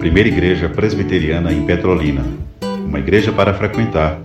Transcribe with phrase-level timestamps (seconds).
[0.00, 2.24] primeira igreja presbiteriana em Petrolina.
[2.86, 4.18] Uma igreja para frequentar,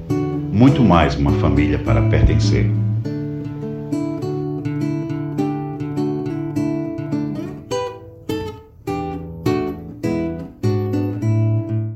[0.50, 2.66] muito mais uma família para pertencer.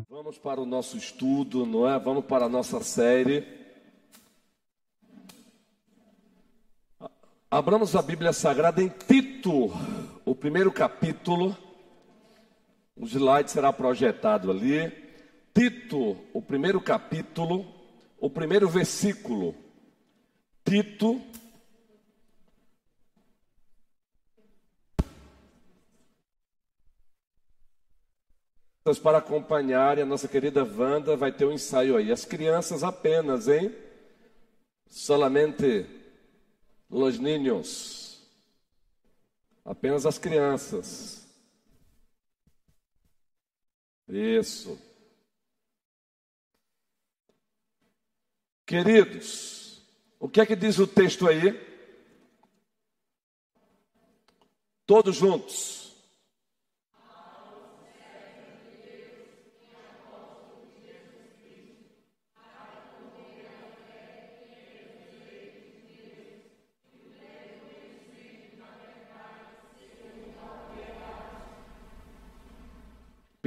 [0.10, 1.98] Vamos para o nosso estudo, não é?
[1.98, 3.48] Vamos para a nossa série.
[7.50, 9.72] Abramos a Bíblia Sagrada em Tito,
[10.26, 11.69] o primeiro capítulo.
[13.00, 14.92] O slide será projetado ali.
[15.54, 17.66] Tito, o primeiro capítulo,
[18.20, 19.56] o primeiro versículo.
[20.66, 21.22] Tito.
[29.04, 32.12] Para acompanhar, a nossa querida Wanda vai ter um ensaio aí.
[32.12, 33.74] As crianças apenas, hein?
[34.88, 35.86] Solamente
[36.90, 38.28] los niños.
[39.64, 41.19] Apenas as crianças.
[44.10, 44.80] Isso.
[48.66, 49.84] Queridos,
[50.20, 51.54] o que é que diz o texto aí?
[54.88, 55.79] Todos juntos.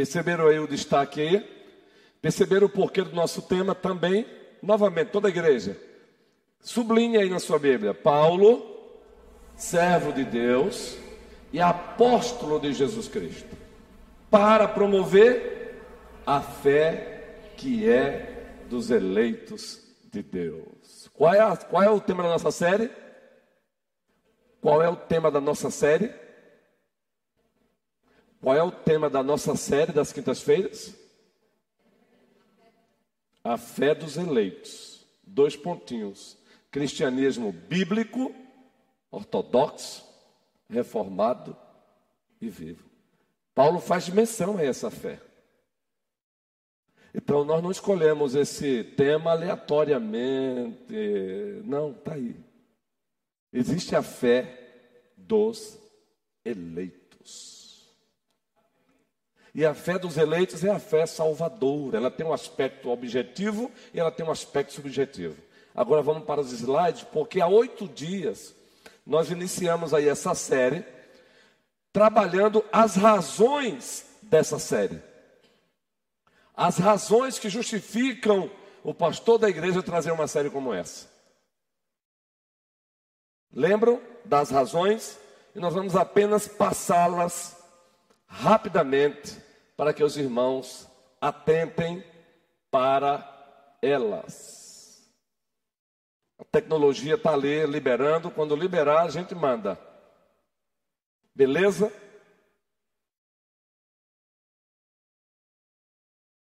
[0.02, 1.48] Perceberam aí o destaque aí?
[2.20, 4.26] Perceberam o porquê do nosso tema também?
[4.60, 5.76] Novamente, toda a igreja.
[6.60, 7.94] Sublinhe aí na sua Bíblia.
[7.94, 9.00] Paulo,
[9.54, 10.96] servo de Deus
[11.52, 13.56] e apóstolo de Jesus Cristo.
[14.28, 15.80] Para promover
[16.26, 21.08] a fé que é dos eleitos de Deus.
[21.14, 22.90] Qual é, a, qual é o tema da nossa série?
[24.60, 26.12] Qual é o tema da nossa série?
[28.42, 30.92] Qual é o tema da nossa série das quintas-feiras?
[33.44, 35.06] A fé dos eleitos.
[35.22, 36.36] Dois pontinhos.
[36.68, 38.34] Cristianismo bíblico,
[39.12, 40.04] ortodoxo,
[40.68, 41.56] reformado
[42.40, 42.84] e vivo.
[43.54, 45.20] Paulo faz menção a essa fé.
[47.14, 50.92] Então nós não escolhemos esse tema aleatoriamente.
[51.64, 52.34] Não, está aí.
[53.52, 55.78] Existe a fé dos
[56.44, 57.61] eleitos.
[59.54, 61.98] E a fé dos eleitos é a fé salvadora.
[61.98, 65.36] Ela tem um aspecto objetivo e ela tem um aspecto subjetivo.
[65.74, 68.54] Agora vamos para os slides, porque há oito dias
[69.06, 70.84] nós iniciamos aí essa série,
[71.92, 75.02] trabalhando as razões dessa série.
[76.54, 78.50] As razões que justificam
[78.84, 81.10] o pastor da igreja trazer uma série como essa.
[83.52, 85.18] Lembram das razões?
[85.54, 87.61] E nós vamos apenas passá-las
[88.32, 89.38] rapidamente
[89.76, 90.88] para que os irmãos
[91.20, 92.02] atentem
[92.70, 95.12] para elas.
[96.38, 99.78] A tecnologia está ali liberando, quando liberar, a gente manda.
[101.34, 101.92] Beleza?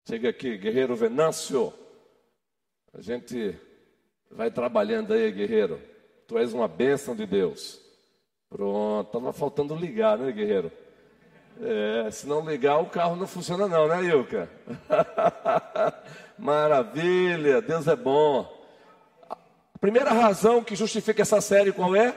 [0.07, 1.73] Chega aqui, guerreiro Venâncio.
[2.93, 3.59] A gente
[4.31, 5.81] vai trabalhando aí, guerreiro.
[6.29, 7.81] Tu és uma bênção de Deus.
[8.49, 10.71] Pronto, estava faltando ligar, né, guerreiro?
[11.61, 14.49] É, se não ligar, o carro não funciona não, né, Ilka?
[16.39, 18.51] Maravilha, Deus é bom.
[19.29, 22.17] A primeira razão que justifica essa série qual é?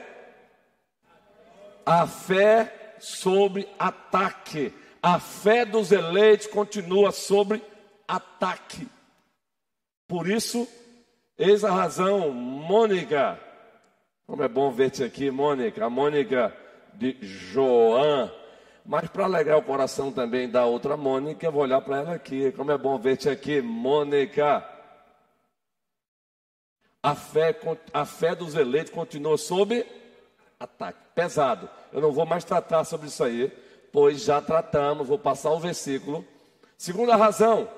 [1.84, 4.72] A fé sobre ataque.
[5.02, 7.62] A fé dos eleitos continua sobre
[8.08, 8.88] ataque.
[10.08, 10.66] Por isso,
[11.38, 13.38] eis a razão, Mônica.
[14.26, 15.84] Como é bom ver-te aqui, Mônica.
[15.84, 16.52] A Mônica
[16.94, 18.30] de João
[18.86, 22.52] mas para alegrar o coração também da outra Mônica, eu vou olhar para ela aqui.
[22.52, 24.64] Como é bom ver-te aqui, Mônica.
[27.02, 27.58] A fé,
[27.92, 29.84] a fé dos eleitos continua sob
[30.58, 31.00] ataque.
[31.14, 31.68] Pesado.
[31.92, 33.48] Eu não vou mais tratar sobre isso aí,
[33.92, 35.08] pois já tratamos.
[35.08, 36.24] Vou passar o versículo.
[36.78, 37.68] Segunda razão.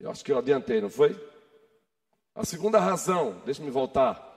[0.00, 1.14] Eu acho que eu adiantei, não foi?
[2.34, 4.30] A segunda razão, deixa-me voltar.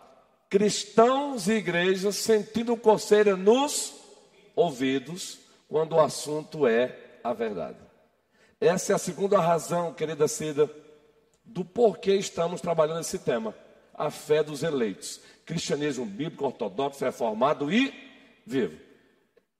[0.49, 4.04] Cristãos e igrejas sentindo coceira nos
[4.55, 7.77] ouvidos quando o assunto é a verdade.
[8.59, 10.69] Essa é a segunda razão, querida Cida,
[11.43, 13.53] do porquê estamos trabalhando esse tema.
[13.93, 15.21] A fé dos eleitos.
[15.45, 17.93] Cristianismo bíblico, ortodoxo, reformado e
[18.45, 18.77] vivo.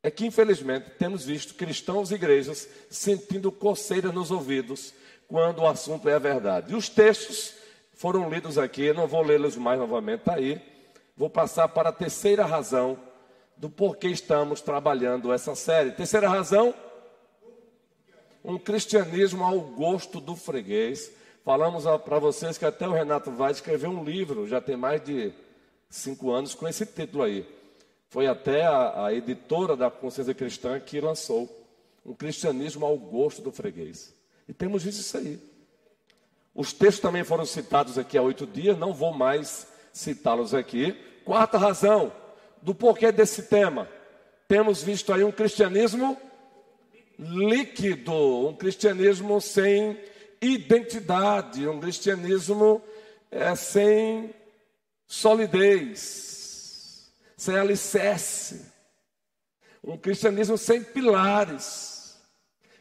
[0.03, 4.93] É que, infelizmente, temos visto cristãos e igrejas sentindo coceira nos ouvidos
[5.27, 6.73] quando o assunto é a verdade.
[6.73, 7.55] E os textos
[7.93, 10.61] foram lidos aqui, não vou lê-los mais novamente, está aí.
[11.17, 12.99] Vou passar para a terceira razão
[13.57, 15.91] do porquê estamos trabalhando essa série.
[15.91, 16.73] Terceira razão,
[18.43, 21.11] um cristianismo ao gosto do freguês.
[21.43, 25.31] Falamos para vocês que até o Renato vai escrever um livro, já tem mais de
[25.89, 27.47] cinco anos, com esse título aí.
[28.09, 31.49] Foi até a, a editora da Consciência Cristã que lançou
[32.05, 34.13] um cristianismo ao gosto do freguês.
[34.47, 35.39] E temos visto isso aí.
[36.53, 40.93] Os textos também foram citados aqui há oito dias, não vou mais citá-los aqui.
[41.25, 42.11] Quarta razão
[42.65, 43.87] do porquê desse tema.
[44.47, 46.17] Temos visto aí um cristianismo
[47.17, 49.97] líquido, um cristianismo sem
[50.41, 52.81] identidade, um cristianismo
[53.29, 54.33] é, sem
[55.07, 58.65] solidez, sem alicerce,
[59.83, 62.17] um cristianismo sem pilares.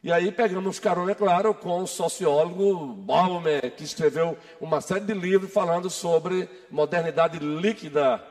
[0.02, 5.14] E aí pegamos carona, é claro, com o sociólogo Baumer, que escreveu uma série de
[5.14, 8.22] livros falando sobre modernidade líquida,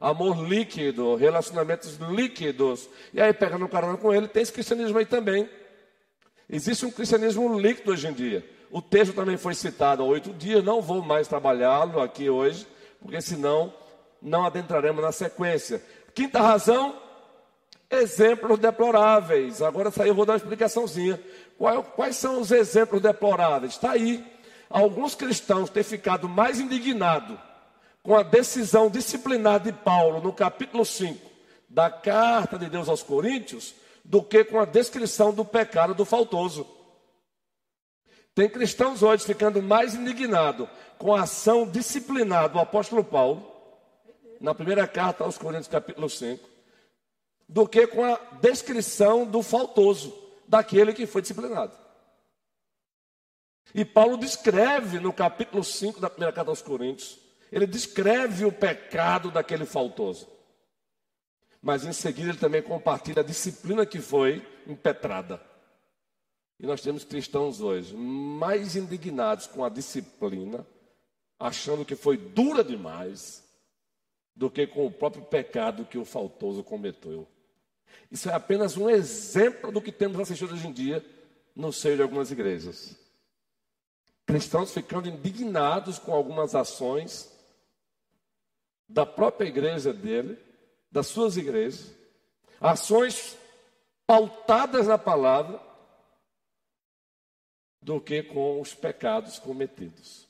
[0.00, 2.88] amor líquido, relacionamentos líquidos.
[3.12, 5.48] E aí pegando carona com ele, tem esse cristianismo aí também.
[6.48, 8.48] Existe um cristianismo líquido hoje em dia.
[8.70, 12.66] O texto também foi citado há oito dias, não vou mais trabalhá-lo aqui hoje,
[13.00, 13.72] porque senão
[14.20, 15.82] não adentraremos na sequência.
[16.14, 17.00] Quinta razão,
[17.90, 19.62] exemplos deploráveis.
[19.62, 21.20] Agora eu vou dar uma explicaçãozinha.
[21.94, 23.72] Quais são os exemplos deploráveis?
[23.72, 24.24] Está aí.
[24.68, 27.38] Alguns cristãos têm ficado mais indignados
[28.06, 31.28] com a decisão disciplinar de Paulo no capítulo 5
[31.68, 33.74] da carta de Deus aos Coríntios
[34.04, 36.64] do que com a descrição do pecado do faltoso.
[38.32, 40.68] Tem cristãos hoje ficando mais indignados
[40.98, 43.44] com a ação disciplinar do apóstolo Paulo,
[44.40, 46.48] na primeira carta aos Coríntios, capítulo 5,
[47.48, 50.16] do que com a descrição do faltoso,
[50.46, 51.76] daquele que foi disciplinado.
[53.74, 59.30] E Paulo descreve no capítulo 5 da primeira carta aos Coríntios, ele descreve o pecado
[59.30, 60.28] daquele faltoso.
[61.62, 65.40] Mas em seguida ele também compartilha a disciplina que foi impetrada.
[66.58, 70.66] E nós temos cristãos hoje mais indignados com a disciplina,
[71.38, 73.44] achando que foi dura demais,
[74.34, 77.26] do que com o próprio pecado que o faltoso cometeu.
[78.10, 81.04] Isso é apenas um exemplo do que temos assistido hoje em dia
[81.54, 82.96] no seio de algumas igrejas.
[84.26, 87.32] Cristãos ficando indignados com algumas ações
[88.88, 90.38] da própria igreja dele,
[90.90, 91.92] das suas igrejas,
[92.60, 93.36] ações
[94.06, 95.60] pautadas na palavra,
[97.82, 100.26] do que com os pecados cometidos.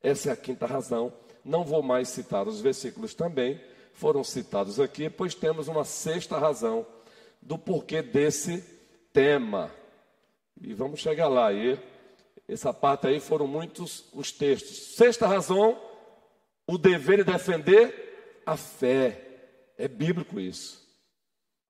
[0.00, 1.12] Essa é a quinta razão.
[1.44, 3.60] Não vou mais citar os versículos também,
[3.92, 6.86] foram citados aqui, pois temos uma sexta razão
[7.40, 8.62] do porquê desse
[9.12, 9.70] tema.
[10.60, 11.48] E vamos chegar lá.
[11.48, 11.78] aí.
[12.48, 14.94] essa parte aí foram muitos os textos.
[14.94, 15.80] Sexta razão,
[16.66, 19.28] o dever de defender a fé.
[19.78, 20.86] É bíblico isso.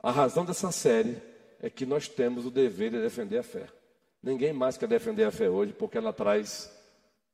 [0.02, 1.22] A razão dessa série
[1.60, 3.66] é que nós temos o dever de defender a fé.
[4.22, 6.70] Ninguém mais quer defender a fé hoje porque ela traz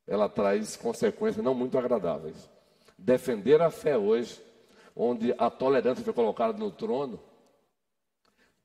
[0.07, 2.49] ela traz consequências não muito agradáveis.
[2.97, 4.41] Defender a fé hoje,
[4.97, 7.21] onde a tolerância foi colocada no trono,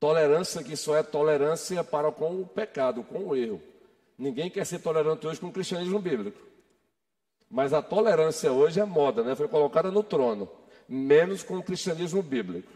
[0.04, 3.62] Tolerância que só é tolerância para com o pecado, com o erro.
[4.18, 6.38] Ninguém quer ser tolerante hoje com o cristianismo bíblico.
[7.54, 9.36] Mas a tolerância hoje é moda, né?
[9.36, 10.50] Foi colocada no trono,
[10.90, 12.72] menos com o cristianismo bíblico.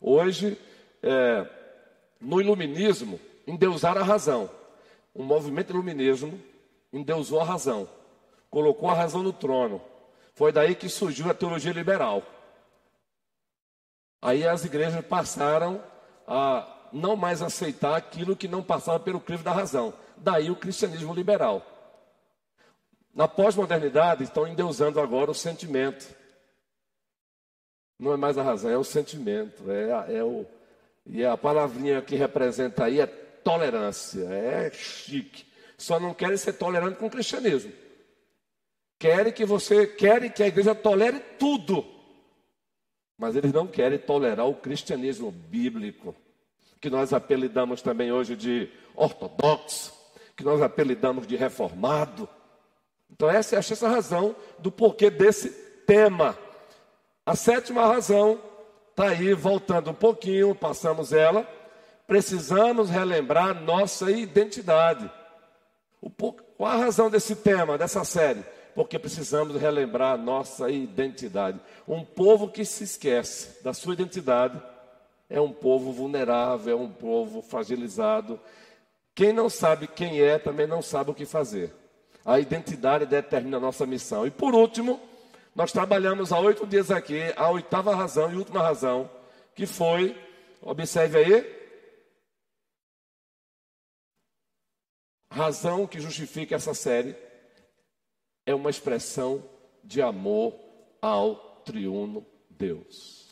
[0.00, 0.56] Hoje,
[1.02, 1.46] é,
[2.18, 4.50] no iluminismo, endeusaram a razão.
[5.12, 6.40] O movimento iluminismo
[6.90, 7.86] endeusou a razão,
[8.48, 9.82] colocou a razão no trono.
[10.32, 12.22] Foi daí que surgiu a teologia liberal.
[14.22, 15.84] Aí as igrejas passaram
[16.26, 19.92] a não mais aceitar aquilo que não passava pelo crivo da razão.
[20.16, 21.79] Daí o cristianismo liberal.
[23.14, 26.06] Na pós-modernidade estão endeusando agora o sentimento.
[27.98, 29.70] Não é mais a razão, é o sentimento.
[29.70, 30.46] É, é o,
[31.04, 34.24] e a palavrinha que representa aí é tolerância.
[34.24, 35.44] É chique.
[35.76, 37.72] Só não querem ser tolerantes com o cristianismo.
[38.98, 41.84] Querem que você, querem que a igreja tolere tudo.
[43.16, 46.14] Mas eles não querem tolerar o cristianismo bíblico,
[46.80, 49.92] que nós apelidamos também hoje de ortodoxo,
[50.36, 52.28] que nós apelidamos de reformado.
[53.12, 55.50] Então, essa é a sexta razão do porquê desse
[55.86, 56.36] tema.
[57.24, 58.40] A sétima razão
[58.90, 61.46] está aí, voltando um pouquinho, passamos ela.
[62.06, 65.10] Precisamos relembrar nossa identidade.
[66.00, 68.44] O, qual a razão desse tema, dessa série?
[68.74, 71.60] porque precisamos relembrar nossa identidade.
[71.86, 74.60] Um povo que se esquece da sua identidade
[75.28, 78.40] é um povo vulnerável, é um povo fragilizado.
[79.14, 81.74] Quem não sabe quem é também não sabe o que fazer.
[82.24, 84.26] A identidade determina a nossa missão.
[84.26, 85.00] E por último,
[85.54, 89.10] nós trabalhamos há oito dias aqui a oitava razão e última razão,
[89.54, 90.16] que foi,
[90.62, 91.60] observe aí,
[95.30, 97.16] razão que justifica essa série
[98.44, 99.42] é uma expressão
[99.82, 100.54] de amor
[101.00, 103.28] ao triuno Deus.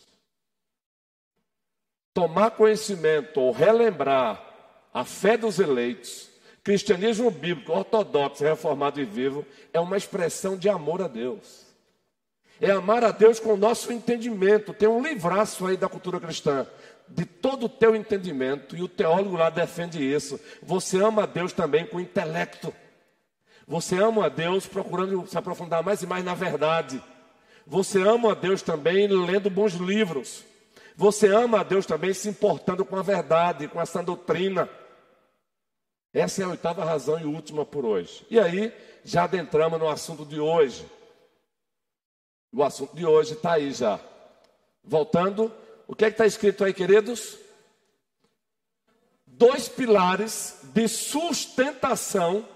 [2.15, 4.45] Tomar conhecimento ou relembrar
[4.93, 6.31] a fé dos eleitos,
[6.63, 11.67] cristianismo bíblico, ortodoxo, reformado e vivo, é uma expressão de amor a Deus.
[12.61, 14.73] É amar a Deus com o nosso entendimento.
[14.73, 16.67] Tem um livraço aí da cultura cristã
[17.11, 20.39] de todo o teu entendimento, e o teólogo lá defende isso.
[20.63, 22.73] Você ama a Deus também com intelecto.
[23.67, 27.03] Você ama a Deus procurando se aprofundar mais e mais na verdade.
[27.67, 30.45] Você ama a Deus também lendo bons livros.
[30.97, 34.69] Você ama a Deus também se importando com a verdade, com essa doutrina.
[36.13, 38.27] Essa é a oitava razão e última por hoje.
[38.31, 38.73] E aí,
[39.05, 40.87] já adentramos no assunto de hoje.
[42.53, 44.01] O assunto de hoje está aí já.
[44.83, 45.53] Voltando
[45.87, 47.39] o que é está escrito aí, queridos?
[49.27, 52.47] Dois pilares de sustentação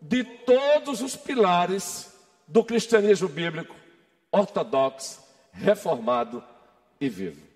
[0.00, 2.12] de todos os pilares
[2.46, 3.74] do cristianismo bíblico,
[4.30, 5.20] ortodoxo,
[5.52, 6.42] reformado
[7.00, 7.51] e vivo.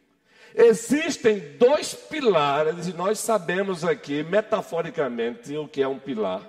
[0.59, 6.41] Existem dois pilares, e nós sabemos aqui, metaforicamente, o que é um pilar.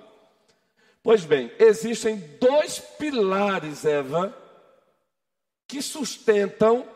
[1.02, 4.34] Pois bem, existem dois pilares, Eva,
[5.66, 6.88] que sustentam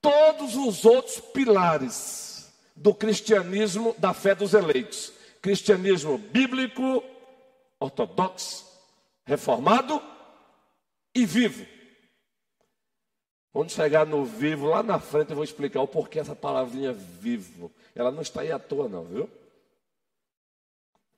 [0.00, 7.02] todos os outros pilares do cristianismo, da fé dos eleitos: cristianismo bíblico,
[7.80, 8.64] ortodoxo,
[9.26, 10.00] reformado
[11.12, 11.66] e vivo.
[13.52, 17.72] Quando chegar no vivo, lá na frente eu vou explicar o porquê essa palavrinha vivo.
[17.94, 19.30] Ela não está aí à toa, não, viu?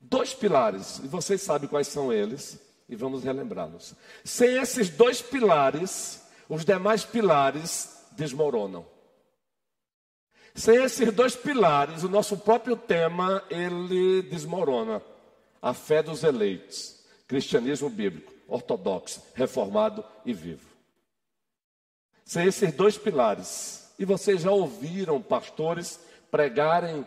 [0.00, 2.58] Dois pilares, e vocês sabem quais são eles,
[2.88, 3.94] e vamos relembrá-los.
[4.24, 8.86] Sem esses dois pilares, os demais pilares desmoronam.
[10.54, 15.02] Sem esses dois pilares, o nosso próprio tema, ele desmorona.
[15.60, 20.69] A fé dos eleitos, cristianismo bíblico, ortodoxo, reformado e vivo.
[22.30, 25.98] Sem esses dois pilares, e vocês já ouviram pastores
[26.30, 27.04] pregarem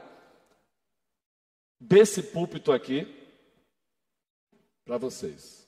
[1.79, 3.07] desse púlpito aqui
[4.83, 5.65] para vocês.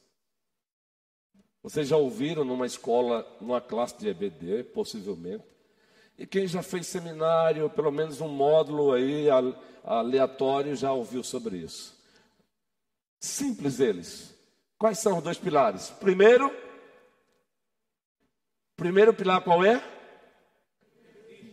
[1.63, 5.45] Vocês já ouviram numa escola, numa classe de EBD, possivelmente.
[6.17, 9.27] E quem já fez seminário, pelo menos um módulo aí
[9.85, 11.97] aleatório, já ouviu sobre isso.
[13.21, 14.35] Simples eles.
[14.77, 15.91] Quais são os dois pilares?
[15.91, 16.53] Primeiro,
[18.75, 19.81] primeiro pilar qual é?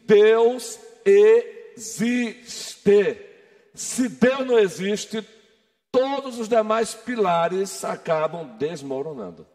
[0.07, 2.51] Deus existe.
[3.75, 5.27] Se Deus não existe,
[5.91, 9.47] todos os demais pilares acabam desmoronando.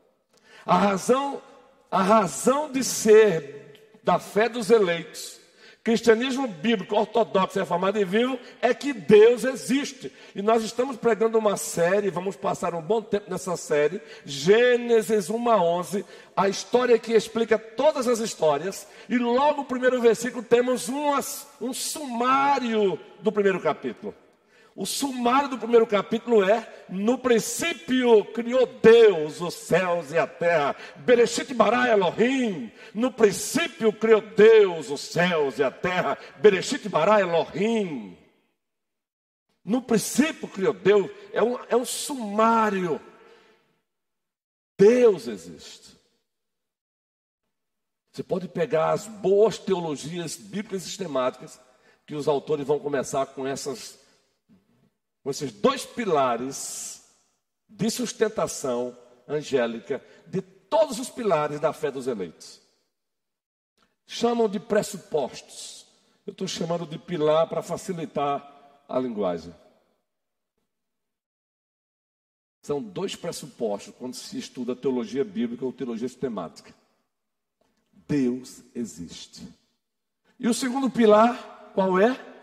[0.66, 1.42] A razão,
[1.90, 5.40] a razão de ser da fé dos eleitos,
[5.88, 10.12] cristianismo bíblico, ortodoxo, reformado e vivo, é que Deus existe.
[10.36, 15.50] E nós estamos pregando uma série, vamos passar um bom tempo nessa série, Gênesis 1
[15.50, 20.90] a 11, a história que explica todas as histórias, e logo no primeiro versículo temos
[20.90, 21.14] um,
[21.62, 24.14] um sumário do primeiro capítulo.
[24.80, 30.76] O sumário do primeiro capítulo é: No princípio criou Deus os céus e a terra.
[30.98, 32.72] Bereshit bara Elohim.
[32.94, 36.16] No princípio criou Deus os céus e a terra.
[36.38, 38.16] Bereshit bara Elohim.
[39.66, 41.10] No princípio criou Deus.
[41.34, 43.02] É um, é um sumário.
[44.78, 45.98] Deus existe.
[48.12, 51.60] Você pode pegar as boas teologias bíblicas sistemáticas,
[52.06, 54.06] que os autores vão começar com essas
[55.30, 57.04] esses dois pilares
[57.68, 62.62] de sustentação angélica de todos os pilares da fé dos eleitos.
[64.06, 65.86] Chamam de pressupostos.
[66.26, 69.54] Eu estou chamando de pilar para facilitar a linguagem.
[72.62, 76.74] São dois pressupostos quando se estuda teologia bíblica ou teologia sistemática.
[78.08, 79.48] Deus existe.
[80.40, 82.37] E o segundo pilar, qual é?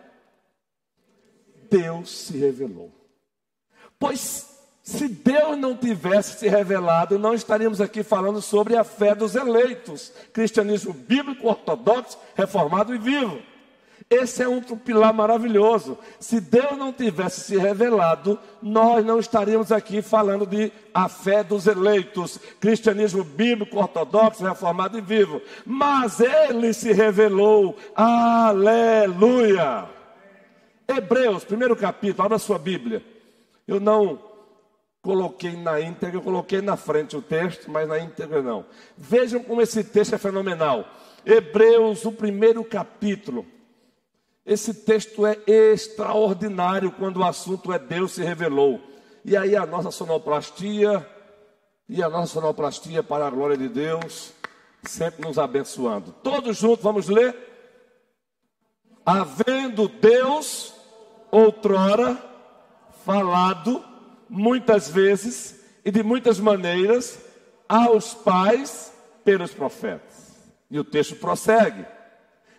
[1.70, 2.92] Deus se revelou.
[3.98, 4.54] Pois
[4.84, 10.12] se Deus não tivesse se revelado, não estaríamos aqui falando sobre a fé dos eleitos,
[10.30, 13.40] cristianismo bíblico, ortodoxo, reformado e vivo.
[14.10, 15.96] Esse é um pilar maravilhoso.
[16.20, 21.66] Se Deus não tivesse se revelado, nós não estaríamos aqui falando de a fé dos
[21.66, 25.40] eleitos, cristianismo bíblico, ortodoxo, reformado e vivo.
[25.64, 27.74] Mas ele se revelou.
[27.96, 29.88] Aleluia!
[30.86, 33.04] Hebreus, primeiro capítulo, abra sua Bíblia.
[33.66, 34.18] Eu não
[35.00, 38.64] coloquei na íntegra, eu coloquei na frente o texto, mas na íntegra não.
[38.96, 40.86] Vejam como esse texto é fenomenal.
[41.24, 43.46] Hebreus, o primeiro capítulo.
[44.44, 48.80] Esse texto é extraordinário quando o assunto é Deus se revelou.
[49.24, 51.06] E aí a nossa sonoplastia,
[51.88, 54.32] e a nossa sonoplastia para a glória de Deus,
[54.82, 56.12] sempre nos abençoando.
[56.22, 57.34] Todos juntos, vamos ler?
[59.04, 60.73] Havendo Deus
[61.34, 62.16] outrora
[63.04, 63.84] falado
[64.28, 67.18] muitas vezes e de muitas maneiras
[67.68, 68.92] aos pais
[69.24, 70.32] pelos profetas.
[70.70, 71.84] E o texto prossegue.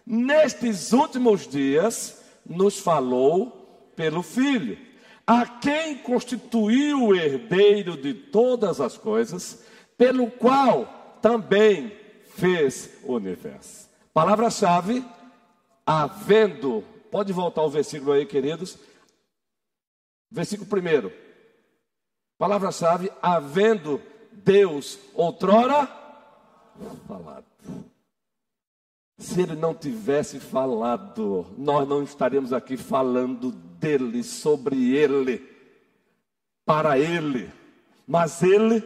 [0.06, 4.78] Nestes últimos dias nos falou pelo Filho,
[5.26, 9.64] a quem constituiu o herdeiro de todas as coisas,
[9.98, 11.92] pelo qual também
[12.36, 13.90] fez o universo.
[14.14, 15.04] Palavra-chave,
[15.86, 16.84] havendo.
[17.12, 18.78] Pode voltar o versículo aí, queridos.
[20.30, 21.12] Versículo primeiro.
[22.38, 25.88] Palavra-chave, havendo Deus outrora
[27.08, 27.46] falado.
[29.18, 35.50] Se ele não tivesse falado, nós não estaríamos aqui falando dele, sobre ele,
[36.66, 37.50] para ele.
[38.06, 38.82] Mas ele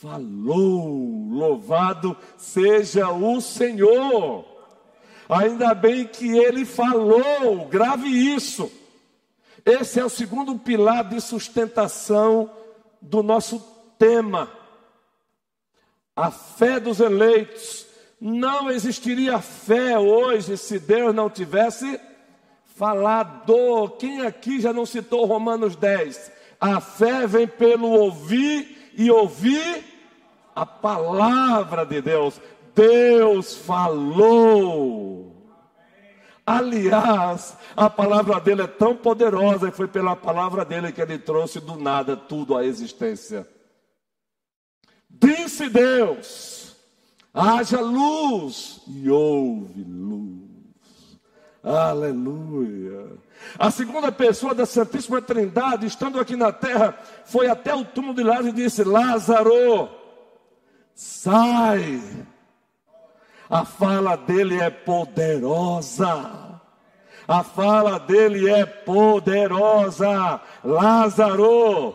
[0.00, 1.30] falou.
[1.30, 4.53] Louvado seja o Senhor.
[5.28, 8.70] Ainda bem que ele falou, grave isso.
[9.64, 12.50] Esse é o segundo pilar de sustentação
[13.00, 13.58] do nosso
[13.98, 14.50] tema.
[16.14, 17.86] A fé dos eleitos.
[18.20, 22.00] Não existiria fé hoje se Deus não tivesse
[22.64, 23.90] falado.
[23.98, 26.32] Quem aqui já não citou Romanos 10?
[26.60, 29.84] A fé vem pelo ouvir e ouvir
[30.54, 32.40] a palavra de Deus.
[32.74, 35.24] Deus falou.
[36.46, 41.58] Aliás, a palavra dele é tão poderosa e foi pela palavra dele que ele trouxe
[41.58, 43.48] do nada tudo à existência.
[45.08, 46.76] Disse Deus:
[47.32, 50.44] haja luz e houve luz.
[51.62, 53.16] Aleluia.
[53.58, 58.22] A segunda pessoa da Santíssima Trindade, estando aqui na terra, foi até o túmulo de
[58.22, 59.88] Lázaro e disse: Lázaro,
[60.94, 62.02] sai.
[63.48, 66.60] A fala dele é poderosa.
[67.26, 70.40] A fala dele é poderosa.
[70.62, 71.94] Lázaro,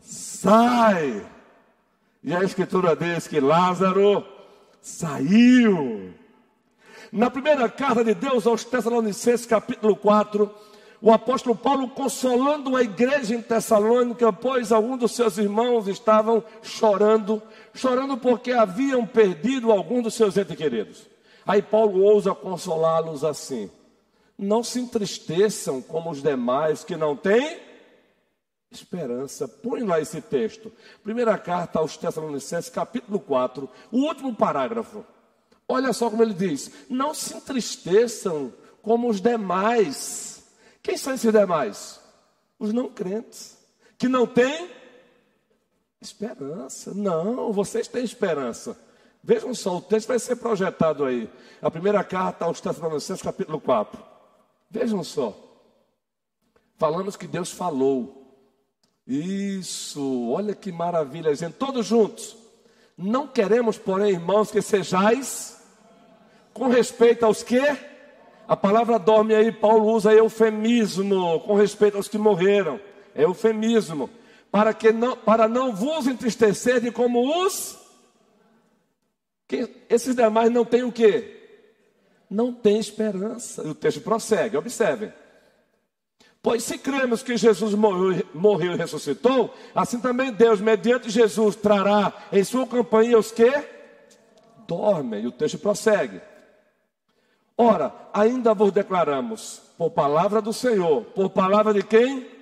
[0.00, 1.26] sai.
[2.22, 4.24] E a escritura diz que Lázaro
[4.80, 6.14] saiu.
[7.10, 10.50] Na primeira carta de Deus aos Tessalonicenses, capítulo 4,
[11.00, 17.40] o apóstolo Paulo consolando a igreja em Tessalônica, pois alguns dos seus irmãos estavam chorando,
[17.78, 21.06] chorando porque haviam perdido algum dos seus entes queridos.
[21.46, 23.70] Aí Paulo ousa consolá-los assim:
[24.36, 27.60] Não se entristeçam como os demais que não têm
[28.70, 29.48] esperança.
[29.48, 30.70] Põe lá esse texto.
[31.02, 35.04] Primeira carta aos Tessalonicenses, capítulo 4, o último parágrafo.
[35.66, 40.38] Olha só como ele diz: Não se entristeçam como os demais
[40.88, 42.00] quem são esses demais?
[42.58, 43.58] Os não crentes,
[43.98, 44.70] que não têm
[46.00, 46.92] esperança.
[46.94, 48.78] Não, vocês têm esperança.
[49.22, 51.28] Vejam só, o texto vai ser projetado aí.
[51.60, 54.02] A primeira carta aos Tessalonicenses, capítulo 4.
[54.70, 55.36] Vejam só.
[56.76, 58.14] Falamos que Deus falou.
[59.06, 61.54] Isso, olha que maravilha, gente.
[61.54, 62.36] Todos juntos.
[62.96, 65.62] Não queremos, porém, irmãos, que sejais
[66.52, 67.60] com respeito aos que
[68.48, 72.80] a palavra dorme aí, Paulo usa eufemismo com respeito aos que morreram.
[73.14, 74.08] É eufemismo.
[74.50, 77.78] Para, que não, para não vos entristecerem como os.
[79.88, 81.36] Esses demais não têm o quê?
[82.30, 83.62] Não têm esperança.
[83.62, 85.12] E o texto prossegue, observem.
[86.42, 92.12] Pois se cremos que Jesus morreu, morreu, e ressuscitou, assim também Deus, mediante Jesus, trará
[92.32, 93.50] em sua companhia os que
[94.66, 95.24] dormem.
[95.24, 96.20] E o texto prossegue.
[97.56, 102.37] Ora, ainda vos declaramos, por palavra do Senhor, por palavra de quem?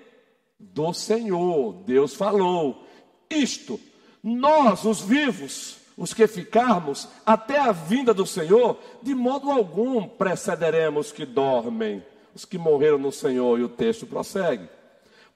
[0.59, 1.75] Do Senhor.
[1.85, 2.87] Deus falou.
[3.29, 3.81] Isto,
[4.23, 11.11] nós, os vivos, os que ficarmos até a vinda do Senhor, de modo algum precederemos
[11.11, 13.59] que dormem, os que morreram no Senhor.
[13.59, 14.69] E o texto prossegue.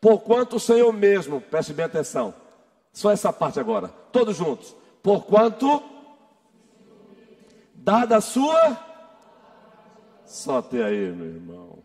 [0.01, 2.35] Porquanto o Senhor mesmo, preste bem atenção,
[2.93, 4.75] só essa parte agora, todos juntos.
[5.03, 5.83] Porquanto,
[7.75, 8.91] dada a sua
[10.31, 11.83] só até aí, meu irmão.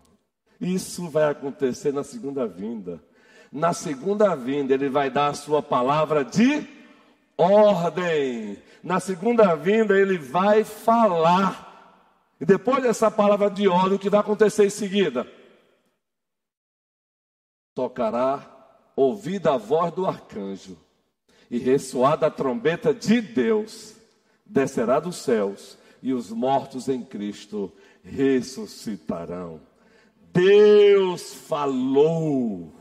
[0.61, 3.03] Isso vai acontecer na segunda vinda.
[3.51, 6.67] Na segunda vinda, ele vai dar a sua palavra de
[7.37, 8.61] ordem.
[8.83, 11.65] Na segunda vinda, ele vai falar.
[12.39, 15.27] E depois dessa palavra de ordem, o que vai acontecer em seguida?
[17.73, 18.51] Tocará
[18.95, 20.77] ouvida a voz do arcanjo
[21.49, 23.95] e ressoada a trombeta de Deus,
[24.45, 27.71] descerá dos céus e os mortos em Cristo
[28.03, 29.59] ressuscitarão.
[30.31, 32.73] Deus falou.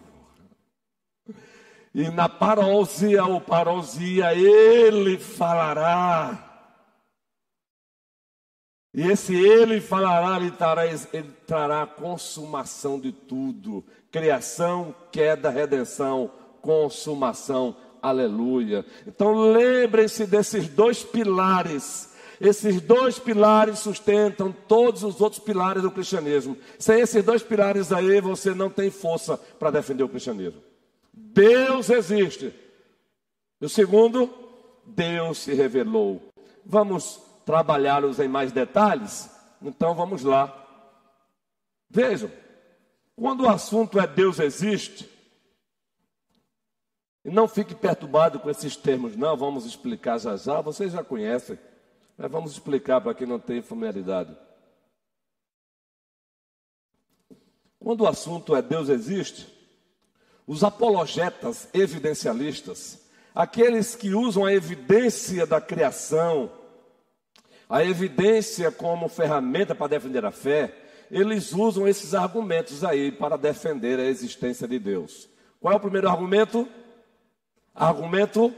[1.94, 6.54] E na parousia ou parousia, ele falará.
[8.92, 16.32] E esse ele falará, ele trará, ele trará a consumação de tudo: criação, queda, redenção,
[16.60, 17.76] consumação.
[18.02, 18.84] Aleluia.
[19.06, 22.12] Então lembrem-se desses dois pilares.
[22.40, 26.58] Esses dois pilares sustentam todos os outros pilares do cristianismo.
[26.78, 30.60] Sem esses dois pilares aí, você não tem força para defender o cristianismo.
[31.16, 32.52] Deus existe.
[33.60, 34.32] E o segundo,
[34.84, 36.20] Deus se revelou.
[36.64, 39.30] Vamos trabalhá-los em mais detalhes?
[39.62, 40.60] Então vamos lá.
[41.88, 42.30] Vejam,
[43.14, 45.08] quando o assunto é Deus existe,
[47.24, 51.58] e não fique perturbado com esses termos, não, vamos explicar já já, vocês já conhecem,
[52.18, 54.36] mas vamos explicar para quem não tem familiaridade.
[57.78, 59.53] Quando o assunto é Deus existe,
[60.46, 62.98] os apologetas evidencialistas,
[63.34, 66.50] aqueles que usam a evidência da criação,
[67.68, 70.72] a evidência como ferramenta para defender a fé,
[71.10, 75.28] eles usam esses argumentos aí para defender a existência de Deus.
[75.60, 76.68] Qual é o primeiro argumento?
[77.74, 78.52] Argumento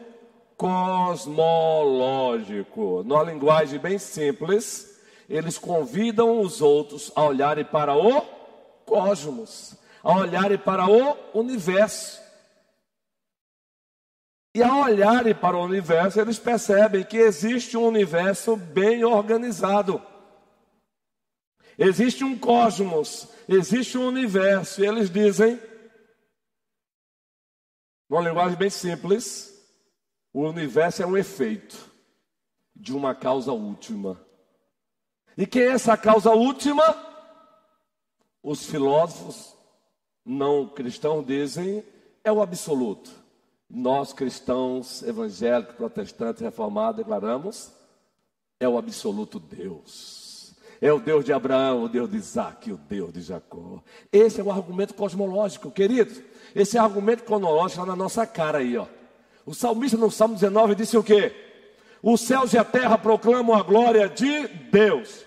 [0.56, 3.04] cosmológico.
[3.04, 8.22] Numa linguagem bem simples, eles convidam os outros a olharem para o
[8.84, 12.22] cosmos, a olharem para o universo.
[14.54, 20.00] E ao olharem para o universo, eles percebem que existe um universo bem organizado.
[21.76, 24.80] Existe um cosmos, existe um universo.
[24.80, 25.60] E eles dizem,
[28.08, 29.52] numa linguagem bem simples,
[30.32, 31.90] o universo é um efeito
[32.76, 34.24] de uma causa última.
[35.36, 36.84] E quem é essa causa última?
[38.40, 39.55] Os filósofos
[40.26, 41.84] não cristãos dizem
[42.24, 43.10] é o absoluto.
[43.70, 47.76] Nós cristãos, evangélicos, protestantes, reformados, declaramos
[48.58, 50.54] é o absoluto Deus.
[50.80, 53.82] É o Deus de Abraão, o Deus de Isaac, o Deus de Jacó.
[54.12, 56.22] Esse é o argumento cosmológico, querido.
[56.54, 58.86] Esse é argumento cosmológico está na nossa cara aí, ó.
[59.44, 61.32] O salmista no Salmo 19 disse o quê?
[62.02, 65.24] Os céus e a terra proclamam a glória de Deus.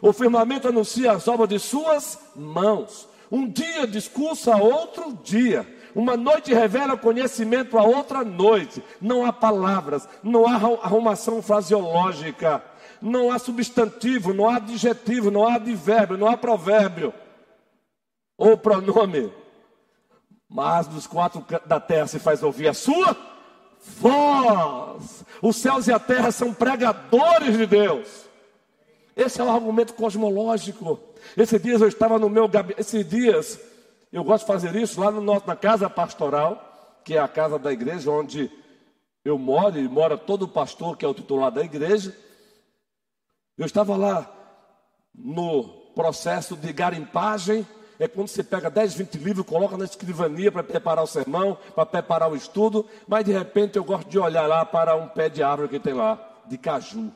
[0.00, 3.08] O firmamento anuncia as obras de suas mãos.
[3.30, 5.66] Um dia discursa a outro dia.
[5.94, 8.82] Uma noite revela conhecimento a outra noite.
[9.00, 12.62] Não há palavras, não há arrumação fraseológica,
[13.00, 17.12] não há substantivo, não há adjetivo, não há advérbio, não há provérbio
[18.36, 19.32] ou pronome.
[20.48, 23.16] Mas dos quatro da terra se faz ouvir a sua
[24.00, 25.24] voz.
[25.42, 28.27] Os céus e a terra são pregadores de Deus.
[29.18, 31.00] Esse é o argumento cosmológico.
[31.36, 32.80] Esses dias eu estava no meu gabinete.
[32.80, 33.58] Esses dias
[34.12, 37.58] eu gosto de fazer isso lá no nosso, na casa pastoral, que é a casa
[37.58, 38.48] da igreja onde
[39.24, 42.16] eu moro e mora todo pastor que é o titular da igreja.
[43.58, 44.32] Eu estava lá
[45.12, 45.64] no
[45.96, 47.66] processo de garimpagem
[47.98, 51.84] é quando você pega 10, 20 livros, coloca na escrivania para preparar o sermão, para
[51.84, 55.42] preparar o estudo, mas de repente eu gosto de olhar lá para um pé de
[55.42, 57.12] árvore que tem lá, de caju.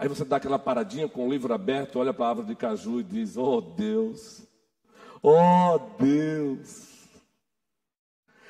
[0.00, 3.00] Aí você dá aquela paradinha com o livro aberto, olha para a árvore de caju
[3.00, 4.40] e diz: Oh Deus,
[5.22, 6.88] oh Deus.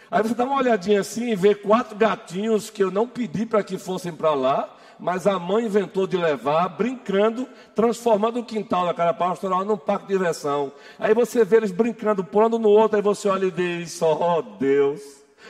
[0.09, 3.65] Aí você dá uma olhadinha assim e vê quatro gatinhos que eu não pedi para
[3.65, 8.95] que fossem para lá, mas a mãe inventou de levar, brincando, transformando o quintal da
[8.95, 10.71] casa pastoral num parque de diversão.
[11.01, 15.03] Aí você vê eles brincando, pulando no outro, aí você olha e diz: Oh Deus,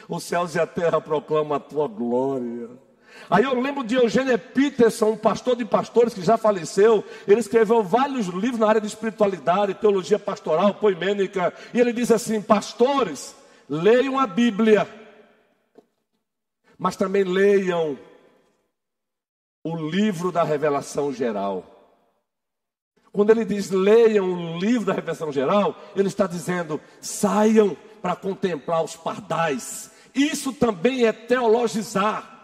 [0.08, 2.70] os céus e a terra proclamam a tua glória.
[3.28, 7.04] Aí eu lembro de Eugênio Peterson, um pastor de pastores que já faleceu.
[7.26, 11.52] Ele escreveu vários livros na área de espiritualidade, teologia pastoral, poimênica.
[11.74, 13.34] E ele diz assim: Pastores,
[13.68, 14.88] leiam a Bíblia,
[16.78, 17.98] mas também leiam
[19.62, 21.76] o livro da revelação geral.
[23.12, 28.82] Quando ele diz leiam o livro da revelação geral, ele está dizendo saiam para contemplar
[28.84, 29.90] os pardais.
[30.14, 32.39] Isso também é teologizar.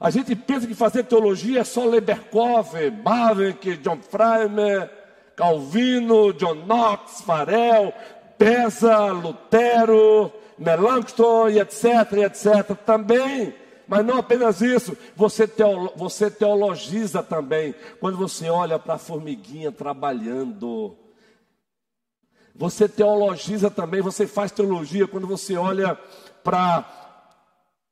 [0.00, 4.90] A gente pensa que fazer teologia é só ler Berkov, Bavinck, John Freimer,
[5.34, 7.92] Calvino, John Knox, Farel,
[8.36, 12.76] Pesa, Lutero, Melanchthon, etc, etc.
[12.86, 13.54] Também
[13.88, 17.74] mas não apenas isso, você, teolo, você teologiza também.
[17.98, 20.94] Quando você olha para a formiguinha trabalhando.
[22.54, 25.98] Você teologiza também, você faz teologia quando você olha
[26.44, 26.97] para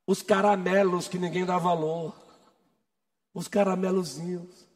[0.07, 2.15] os caramelos que ninguém dá valor,
[3.35, 4.67] os caramelozinhos.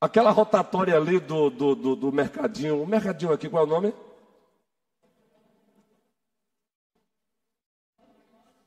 [0.00, 3.94] Aquela rotatória ali do, do, do, do mercadinho, o mercadinho aqui, qual é o nome?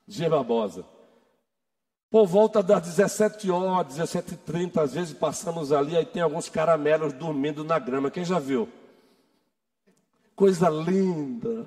[0.08, 0.28] G.
[0.28, 0.86] Barbosa.
[2.10, 7.64] Por volta das 17 horas, 17h30, às vezes passamos ali, aí tem alguns caramelos dormindo
[7.64, 8.12] na grama.
[8.12, 8.68] Quem já viu?
[10.36, 11.66] Coisa linda.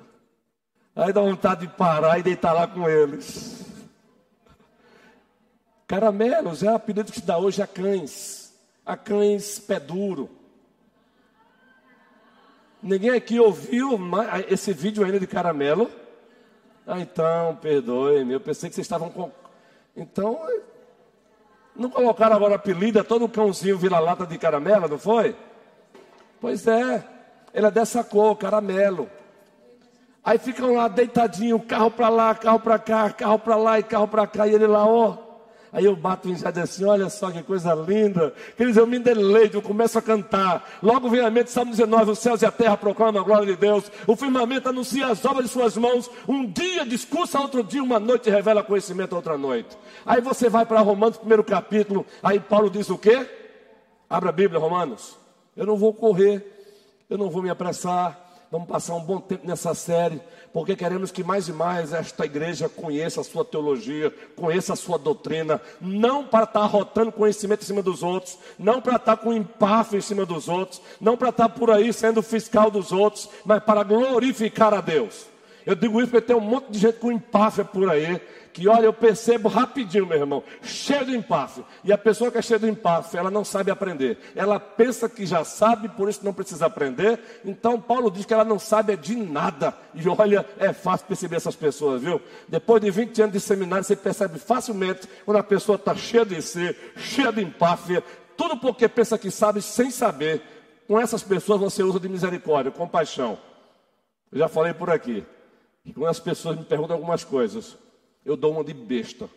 [0.95, 3.64] Aí dá vontade de parar e deitar lá com eles.
[5.95, 8.53] Caramelos é o apelido que se dá hoje a cães.
[8.85, 10.29] A cães pé duro.
[12.83, 13.97] Ninguém aqui ouviu
[14.49, 15.89] esse vídeo ainda de caramelo?
[16.85, 18.33] Ah, então, perdoe-me.
[18.33, 19.31] Eu pensei que vocês estavam com.
[19.95, 20.37] Então,
[21.73, 25.33] não colocaram agora apelido, é todo cãozinho vira-lata de caramelo, não foi?
[26.41, 27.05] Pois é,
[27.53, 29.09] ele é dessa cor, caramelo.
[30.21, 34.09] Aí ficam lá deitadinho, carro para lá, carro para cá, carro para lá e carro
[34.09, 35.24] para cá, e ele lá, ó.
[35.75, 38.33] Aí eu bato em jardim assim, olha só que coisa linda.
[38.55, 40.79] Queridos, eu me deleito, eu começo a cantar.
[40.81, 43.57] Logo vem a mente, Salmo 19, os céus e a terra proclamam a glória de
[43.57, 43.91] Deus.
[44.07, 46.09] O firmamento anuncia as obras de suas mãos.
[46.29, 49.77] Um dia discursa, outro dia, uma noite revela conhecimento, outra noite.
[50.05, 52.05] Aí você vai para Romanos, primeiro capítulo.
[52.23, 53.29] Aí Paulo diz o quê?
[54.09, 55.17] Abra a Bíblia, Romanos.
[55.57, 58.25] Eu não vou correr, eu não vou me apressar.
[58.49, 60.21] Vamos passar um bom tempo nessa série,
[60.55, 64.97] porque queremos que mais e mais esta igreja conheça a sua teologia, conheça a sua
[64.97, 69.97] doutrina, não para estar rotando conhecimento em cima dos outros, não para estar com empáfio
[69.97, 73.83] em cima dos outros, não para estar por aí sendo fiscal dos outros, mas para
[73.83, 75.25] glorificar a Deus.
[75.65, 78.21] Eu digo isso porque tem um monte de gente com empáfia por aí,
[78.55, 81.65] que olha, eu percebo rapidinho, meu irmão, cheio de empáfia.
[81.83, 84.17] E a pessoa que é cheia de empáfia, ela não sabe aprender.
[84.33, 87.19] Ela pensa que já sabe, por isso não precisa aprender.
[87.43, 89.77] Então Paulo diz que ela não sabe de nada.
[89.93, 92.21] E olha, é fácil perceber essas pessoas, viu?
[92.47, 96.41] Depois de 20 anos de seminário, você percebe facilmente quando a pessoa está cheia de
[96.41, 98.01] si, cheia de empáfia,
[98.37, 100.41] tudo porque pensa que sabe sem saber.
[100.87, 103.37] Com essas pessoas você usa de misericórdia, compaixão.
[104.31, 105.25] Eu já falei por aqui.
[105.93, 107.77] Quando as pessoas me perguntam algumas coisas,
[108.25, 109.29] eu dou uma de besta,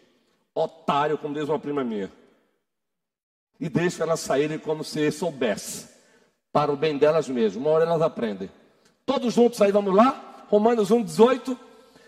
[0.54, 2.10] otário, como diz uma prima minha.
[3.60, 5.88] E deixo elas saírem como se soubesse,
[6.50, 7.56] para o bem delas mesmas.
[7.56, 8.50] Uma hora elas aprendem.
[9.04, 10.46] Todos juntos aí, vamos lá?
[10.48, 11.58] Romanos 1, 18.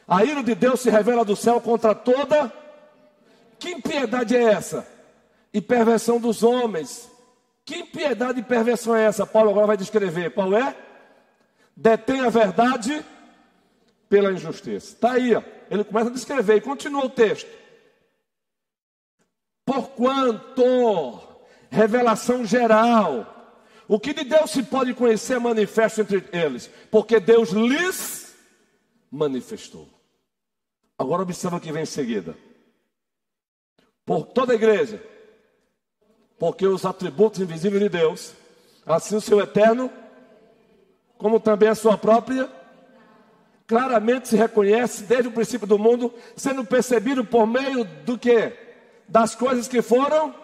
[0.08, 2.52] A ira de Deus se revela do céu contra toda.
[3.58, 4.86] Que impiedade é essa?
[5.52, 7.10] E perversão dos homens.
[7.64, 9.26] Que impiedade e perversão é essa?
[9.26, 10.30] Paulo agora vai descrever.
[10.32, 10.74] Qual é?
[11.76, 13.04] Detém a verdade
[14.08, 14.94] pela injustiça.
[14.94, 15.42] Está aí, ó.
[15.70, 17.48] Ele começa a descrever e continua o texto.
[19.64, 21.22] Porquanto,
[21.70, 23.54] revelação geral,
[23.86, 28.34] o que de Deus se pode conhecer é manifesto entre eles, porque Deus lhes
[29.08, 29.88] manifestou.
[30.98, 32.36] Agora observa o que vem em seguida.
[34.04, 35.00] Por toda a igreja,
[36.36, 38.34] porque os atributos invisíveis de Deus,
[38.84, 39.90] assim o seu eterno,
[41.16, 42.59] como também a sua própria
[43.70, 48.52] claramente se reconhece desde o princípio do mundo, sendo percebido por meio do que?
[49.06, 50.34] Das coisas que foram.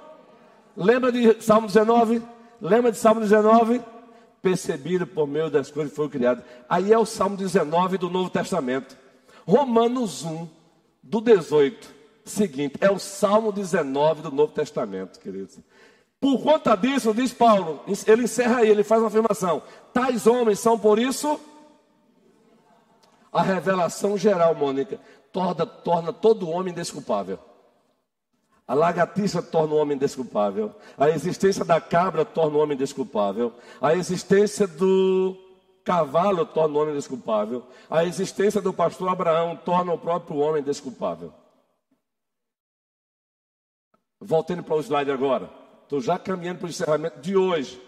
[0.76, 2.22] Lembra de Salmo 19?
[2.60, 3.82] Lembra de Salmo 19?
[4.40, 6.44] Percebido por meio das coisas que foram criadas.
[6.68, 8.96] Aí é o Salmo 19 do Novo Testamento.
[9.44, 10.48] Romanos 1,
[11.02, 11.92] do 18,
[12.24, 15.58] seguinte, é o Salmo 19 do Novo Testamento, queridos.
[16.20, 20.78] Por conta disso, diz Paulo, ele encerra aí, ele faz uma afirmação: tais homens são
[20.78, 21.40] por isso
[23.36, 24.98] a revelação geral, Mônica,
[25.30, 27.38] torna, torna todo homem desculpável.
[28.66, 30.74] A lagartixa torna o homem desculpável.
[30.96, 33.52] A existência da cabra torna o homem desculpável.
[33.80, 35.36] A existência do
[35.84, 37.62] cavalo torna o homem desculpável.
[37.90, 41.32] A existência do pastor Abraão torna o próprio homem desculpável.
[44.18, 45.50] Voltando para o slide agora.
[45.82, 47.80] Estou já caminhando para o encerramento de hoje.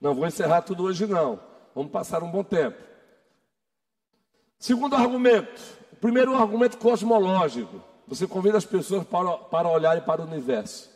[0.00, 1.40] Não vou encerrar tudo hoje, não.
[1.74, 2.88] Vamos passar um bom tempo.
[4.58, 5.60] Segundo argumento,
[6.00, 7.82] primeiro argumento cosmológico.
[8.08, 10.90] Você convida as pessoas para, para olharem para o universo.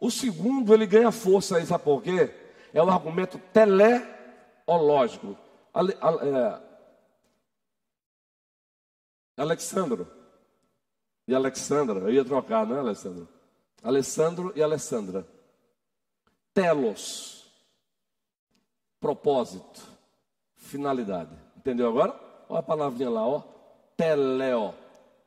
[0.00, 2.32] O segundo, ele ganha força aí, sabe por quê?
[2.72, 5.36] É o argumento teleológico.
[5.72, 6.60] Ale, é,
[9.36, 10.06] Alexandro
[11.26, 13.28] e Alexandra, eu ia trocar, não é, Alessandro?
[13.82, 15.26] Alessandro e Alessandra.
[16.54, 17.50] Telos,
[19.00, 19.82] propósito,
[20.56, 21.36] finalidade.
[21.56, 22.23] Entendeu agora?
[22.48, 23.42] Olha a palavrinha lá, ó.
[23.96, 24.74] Teleo,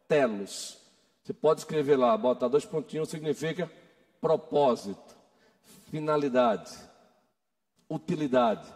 [0.08, 0.78] telos.
[1.24, 3.70] Você pode escrever lá, botar dois pontinhos, significa
[4.22, 5.16] propósito,
[5.92, 6.74] finalidade,
[7.90, 8.68] utilidade,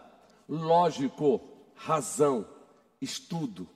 [0.48, 1.40] lógico,
[1.74, 2.46] razão,
[3.00, 3.68] estudo.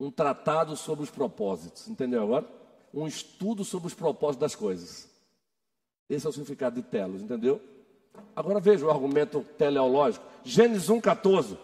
[0.00, 2.46] Um tratado sobre os propósitos, entendeu agora?
[2.92, 5.08] Um estudo sobre os propósitos das coisas.
[6.08, 7.60] Esse é o significado de telos, entendeu?
[8.34, 10.24] Agora veja o argumento teleológico.
[10.42, 11.58] Gênesis 1,14.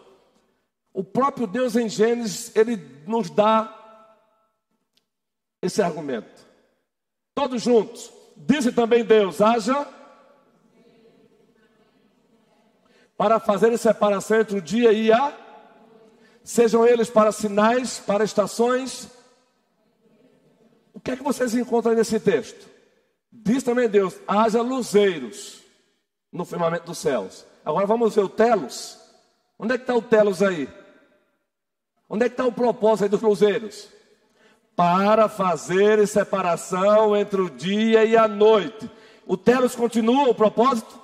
[0.94, 4.16] O próprio Deus em Gênesis, ele nos dá
[5.60, 6.46] esse argumento.
[7.34, 8.12] Todos juntos.
[8.36, 9.88] Disse também Deus: haja
[13.16, 15.36] para fazer separação entre o dia e a.
[16.44, 19.08] Sejam eles para sinais, para estações.
[20.92, 22.70] O que é que vocês encontram nesse texto?
[23.32, 25.60] Diz também Deus: haja luzeiros
[26.30, 27.44] no firmamento dos céus.
[27.64, 28.96] Agora vamos ver o telos.
[29.58, 30.68] Onde é que está o telos aí?
[32.08, 33.88] Onde é que está o propósito aí dos luzeiros?
[34.76, 38.90] Para fazer separação entre o dia e a noite.
[39.26, 41.00] O telos continua, o propósito?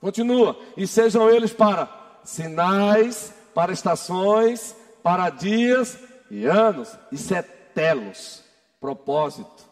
[0.00, 0.58] Continua.
[0.76, 1.88] E sejam eles para
[2.24, 5.98] sinais, para estações, para dias
[6.30, 6.96] e anos.
[7.10, 8.42] Isso é telos,
[8.80, 9.64] propósito,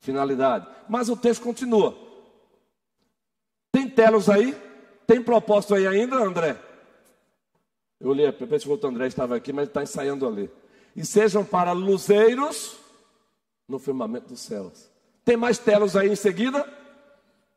[0.00, 0.66] finalidade.
[0.88, 1.94] Mas o texto continua.
[3.70, 4.56] Tem telos aí?
[5.06, 6.56] Tem propósito aí ainda, André?
[8.04, 10.50] Eu li, pensei que o André estava aqui, mas está ensaiando ali.
[10.94, 12.76] E sejam para luzeiros
[13.66, 14.90] no firmamento dos céus.
[15.24, 16.70] Tem mais telos aí em seguida?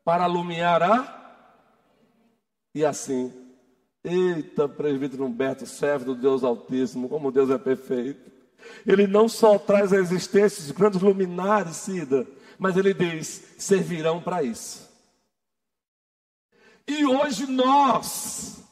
[0.02, 1.44] Para alumiar a.
[2.74, 3.30] E assim.
[4.02, 8.30] Eita, presbítero Humberto, servo do Deus Altíssimo, como Deus é perfeito.
[8.86, 12.26] Ele não só traz a existência de grandes luminares, Cida,
[12.58, 14.88] mas ele diz: servirão para isso.
[16.86, 18.64] E hoje nós,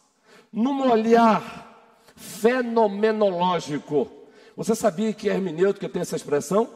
[0.51, 1.66] num olhar
[2.17, 4.11] fenomenológico,
[4.57, 6.69] você sabia que hermenêutica tem essa expressão?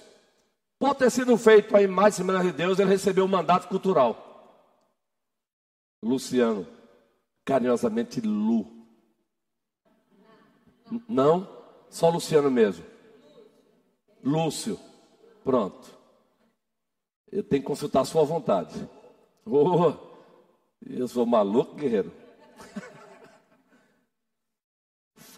[0.79, 4.77] por ter sido feito à imagem e semelhança de Deus, ele recebeu um mandato cultural.
[6.03, 6.69] Luciano,
[7.47, 8.67] carinhosamente Lu.
[11.09, 11.49] Não?
[11.89, 12.85] Só Luciano mesmo.
[14.23, 14.79] Lúcio.
[15.43, 15.99] Pronto.
[17.31, 18.87] Eu tenho que consultar a sua vontade.
[19.47, 20.12] Oh,
[20.87, 22.13] eu sou maluco, guerreiro.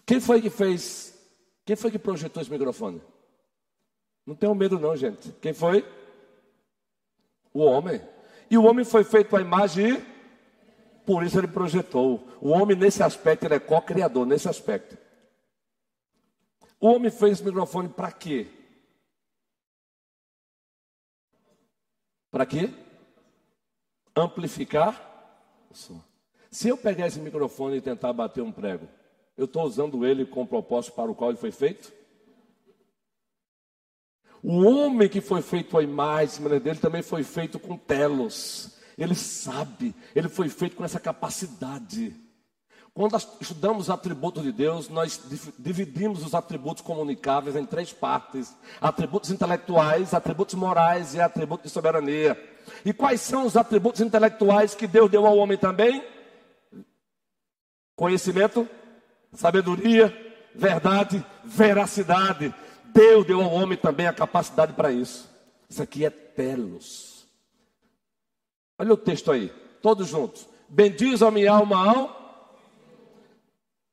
[0.06, 1.18] Quem foi que fez?
[1.64, 3.00] Quem foi que projetou esse microfone?
[4.26, 5.32] Não tenham medo, não, gente.
[5.40, 5.86] Quem foi?
[7.52, 8.00] O homem.
[8.50, 10.04] E o homem foi feito à imagem e
[11.06, 12.26] por isso ele projetou.
[12.40, 14.96] O homem, nesse aspecto, ele é co-criador, nesse aspecto.
[16.80, 18.48] O homem fez esse microfone para quê?
[22.30, 22.70] Para quê?
[24.16, 25.13] Amplificar
[26.50, 28.88] Se eu pegar esse microfone e tentar bater um prego,
[29.36, 31.92] eu estou usando ele com o propósito para o qual ele foi feito?
[34.42, 38.78] O homem que foi feito à imagem dele também foi feito com telos.
[38.96, 42.14] Ele sabe, ele foi feito com essa capacidade.
[42.92, 45.20] Quando estudamos os atributos de Deus, nós
[45.58, 52.53] dividimos os atributos comunicáveis em três partes: atributos intelectuais, atributos morais e atributos de soberania.
[52.84, 56.04] E quais são os atributos intelectuais que Deus deu ao homem também?
[57.96, 58.68] Conhecimento,
[59.32, 60.12] sabedoria,
[60.54, 62.54] verdade, veracidade.
[62.86, 65.30] Deus deu ao homem também a capacidade para isso.
[65.68, 67.26] Isso aqui é telos.
[68.78, 70.48] Olha o texto aí, todos juntos.
[70.68, 72.24] Bendiz a minha alma ao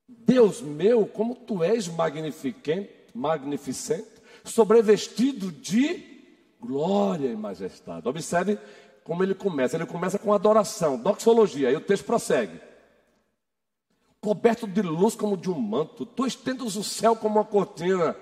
[0.07, 4.07] Deus meu, como tu és magnificente, magnificente,
[4.43, 6.10] sobrevestido de
[6.61, 8.07] glória e majestade.
[8.07, 8.59] Observe
[9.03, 9.75] como ele começa.
[9.75, 12.61] Ele começa com adoração, doxologia, aí o texto prossegue.
[14.21, 16.05] coberto de luz como de um manto.
[16.05, 18.15] Tu estendes o céu como uma cortina.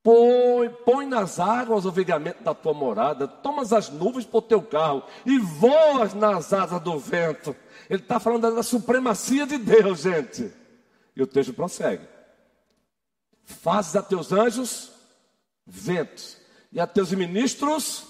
[0.00, 5.04] Põe, põe nas águas o vigamento da tua morada, tomas as nuvens por teu carro
[5.24, 7.54] e voas nas asas do vento.
[7.88, 10.52] Ele está falando da supremacia de Deus, gente.
[11.14, 12.06] E o texto prossegue.
[13.44, 14.92] Fazes a teus anjos
[15.66, 16.41] ventos
[16.72, 18.04] e a teus ministros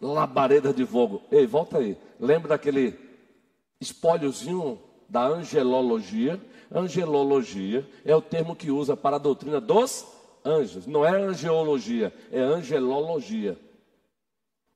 [0.00, 1.22] labaredas de fogo.
[1.30, 1.96] Ei, volta aí.
[2.18, 2.98] Lembra daquele
[3.80, 6.40] espóliozinho da angelologia?
[6.72, 10.06] Angelologia é o termo que usa para a doutrina dos
[10.44, 10.86] anjos.
[10.86, 13.58] Não é angeologia, é angelologia.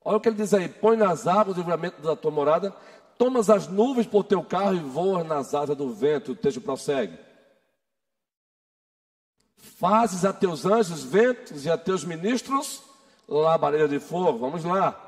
[0.05, 2.75] Olha o que ele diz aí: põe nas águas o livramento da tua morada,
[3.17, 6.33] tomas as nuvens por teu carro e voas nas asas do vento.
[6.33, 7.19] O texto prossegue.
[9.57, 12.88] Fazes a teus anjos ventos e a teus ministros
[13.29, 14.39] labaredas de fogo.
[14.39, 15.05] Vamos lá.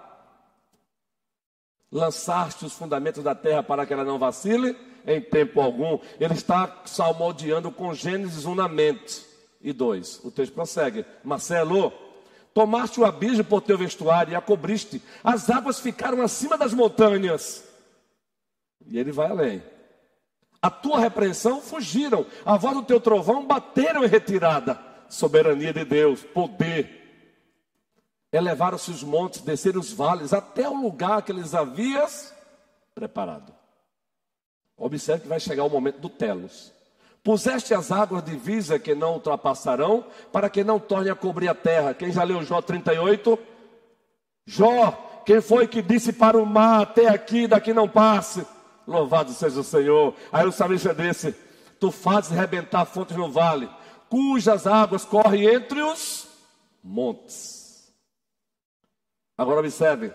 [1.90, 5.98] Lançaste os fundamentos da terra para que ela não vacile em tempo algum.
[6.20, 9.26] Ele está salmodiando com Gênesis 1 na mente.
[9.62, 10.24] E 2.
[10.24, 11.04] O texto prossegue.
[11.22, 11.92] Marcelo,
[12.54, 15.02] tomaste o abismo por teu vestuário e a cobriste.
[15.22, 17.64] As águas ficaram acima das montanhas.
[18.86, 19.62] E ele vai além.
[20.62, 22.24] A tua repreensão fugiram.
[22.44, 24.78] A voz do teu trovão bateram em retirada.
[25.08, 26.99] Soberania de Deus, poder
[28.32, 32.32] elevaram-se os montes, desceram os vales, até o lugar que eles havias
[32.94, 33.52] preparado.
[34.76, 36.72] Observe que vai chegar o momento do telos.
[37.22, 41.54] Puseste as águas de visa que não ultrapassarão, para que não torne a cobrir a
[41.54, 41.92] terra.
[41.92, 43.38] Quem já leu Jó 38?
[44.46, 48.46] Jó, quem foi que disse para o mar até aqui, daqui não passe?
[48.86, 50.14] Louvado seja o Senhor.
[50.32, 51.34] Aí o salmista disse:
[51.78, 53.68] Tu fazes rebentar fontes no vale,
[54.08, 56.26] cujas águas correm entre os
[56.82, 57.59] montes.
[59.40, 60.12] Agora observe: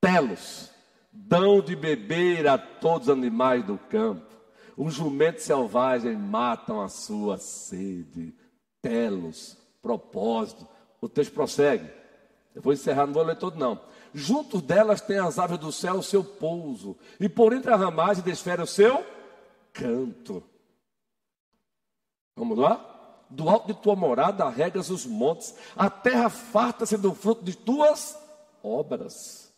[0.00, 0.70] telos
[1.12, 4.34] dão de beber a todos os animais do campo.
[4.74, 8.34] Os jumentos selvagens matam a sua sede.
[8.80, 10.66] Telos, propósito.
[10.98, 11.90] O texto prossegue.
[12.54, 13.78] Eu vou encerrar, não vou ler todo não.
[14.14, 18.24] Juntos delas tem as aves do céu o seu pouso, e por entre as ramagens
[18.24, 19.04] desfere o seu
[19.74, 20.42] canto.
[22.34, 22.95] Vamos lá?
[23.28, 28.18] Do alto de tua morada regas os montes, a terra farta-se do fruto de tuas
[28.62, 29.52] obras.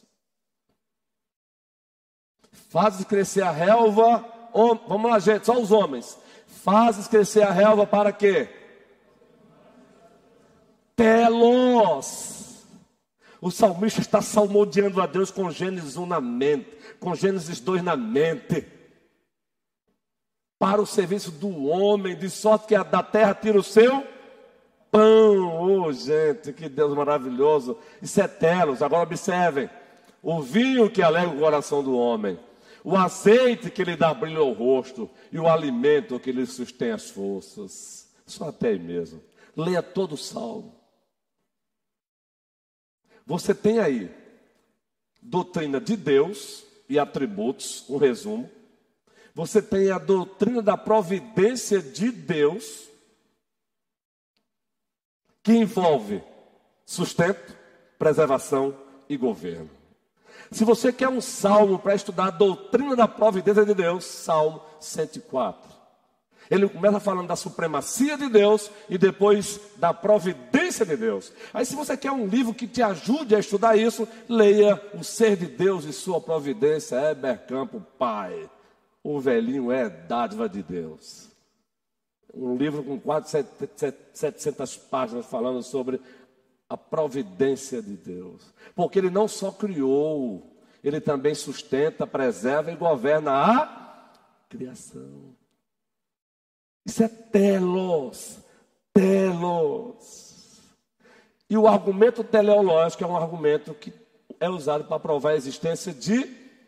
[2.53, 4.25] Fazes crescer a relva,
[4.87, 6.19] vamos lá, gente, só os homens.
[6.47, 8.49] Fazes crescer a relva para quê?
[10.97, 12.67] Telos.
[13.41, 17.97] O salmista está salmodiando a Deus com Gênesis 1 na mente, com Gênesis 2 na
[17.97, 18.78] mente
[20.59, 24.05] para o serviço do homem, de sorte que a da terra tira o seu
[24.91, 25.61] pão.
[25.63, 27.79] Oh, gente, que Deus maravilhoso.
[28.03, 28.83] Isso é telos.
[28.83, 29.71] Agora observem:
[30.23, 32.39] o vinho que alegra o coração do homem,
[32.83, 37.11] o azeite que lhe dá brilho ao rosto e o alimento que lhe sustém as
[37.11, 38.09] forças.
[38.27, 39.23] Só até aí mesmo.
[39.57, 40.75] Leia todo o salmo.
[43.27, 44.11] Você tem aí
[45.21, 48.51] doutrina de Deus e atributos, um resumo.
[49.39, 52.89] Você tem a doutrina da providência de Deus,
[55.45, 56.21] que envolve
[56.85, 57.57] sustento,
[57.97, 58.77] preservação
[59.09, 59.71] e governo.
[60.51, 65.71] Se você quer um salmo para estudar a doutrina da providência de Deus, Salmo 104.
[66.51, 71.33] Ele começa falando da supremacia de Deus e depois da providência de Deus.
[71.55, 75.37] Aí, se você quer um livro que te ajude a estudar isso, leia O Ser
[75.37, 78.51] de Deus e Sua Providência, Heber Campo Pai.
[79.03, 81.31] O velhinho é dádiva de Deus.
[82.35, 83.45] Um livro com quase
[84.15, 86.01] 700 páginas falando sobre
[86.69, 88.53] a providência de Deus.
[88.75, 94.13] Porque ele não só criou, ele também sustenta, preserva e governa a
[94.49, 95.35] criação.
[96.85, 98.39] Isso é telos,
[98.93, 100.63] telos.
[101.51, 103.93] E o argumento teleológico é um argumento que
[104.39, 106.25] é usado para provar a existência de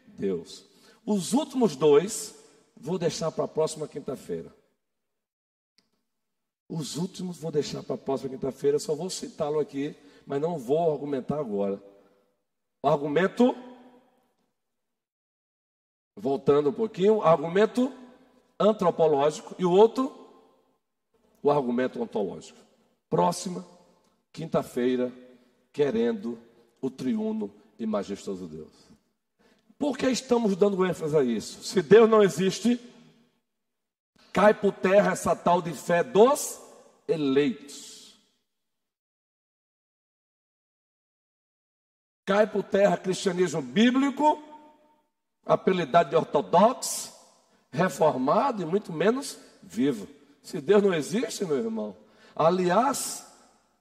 [0.07, 0.70] Deus.
[1.05, 2.35] Os últimos dois,
[2.77, 4.55] vou deixar para a próxima quinta-feira.
[6.69, 10.93] Os últimos vou deixar para a próxima quinta-feira, só vou citá-lo aqui, mas não vou
[10.93, 11.83] argumentar agora.
[12.83, 13.55] O argumento,
[16.17, 17.93] voltando um pouquinho, argumento
[18.59, 20.15] antropológico e o outro,
[21.43, 22.59] o argumento ontológico.
[23.09, 23.67] Próxima
[24.33, 25.13] quinta-feira,
[25.73, 26.39] querendo
[26.81, 28.90] o triuno e majestoso Deus.
[29.81, 31.65] Por que estamos dando ênfase a isso?
[31.65, 32.79] Se Deus não existe,
[34.31, 36.61] cai por terra essa tal de fé dos
[37.09, 38.15] eleitos.
[42.27, 44.43] Cai por terra cristianismo bíblico,
[45.47, 47.15] apelidado de ortodoxo,
[47.73, 50.07] reformado e muito menos vivo.
[50.43, 51.97] Se Deus não existe, meu irmão.
[52.37, 53.27] Aliás,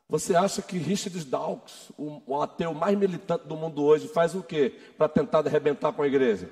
[0.10, 4.74] você acha que Richard Dawkins, o, ateu mais militante do mundo hoje, faz o quê
[4.97, 6.49] para tentar arrebentar com a igreja?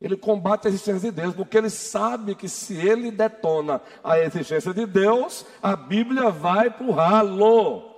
[0.00, 4.72] Ele combate a existência de Deus, porque ele sabe que se ele detona a existência
[4.72, 7.90] de Deus, a Bíblia vai para o ralo,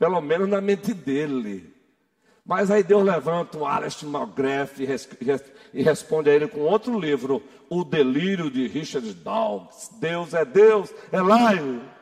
[0.00, 1.72] pelo menos na mente dele.
[2.44, 4.80] Mas aí Deus levanta um Alistair McGrath
[5.72, 9.90] e, responde a ele com outro livro, O Delírio de Richard Dawkins.
[10.00, 11.93] Deus é Deus, é live.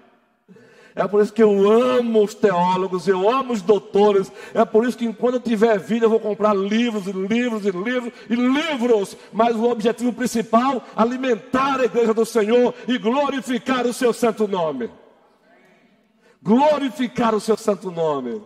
[0.95, 4.31] É por isso que eu amo os teólogos, eu amo os doutores.
[4.53, 7.71] É por isso que enquanto eu tiver vida, eu vou comprar livros e livros e
[7.71, 9.17] livros e livros.
[9.33, 14.91] Mas o objetivo principal, alimentar a igreja do Senhor e glorificar o seu santo nome.
[16.43, 18.43] Glorificar o seu santo nome.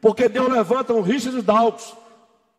[0.00, 1.94] Porque Deus levanta um Richard Dawkins,